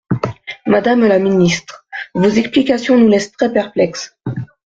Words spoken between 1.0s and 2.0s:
la ministre,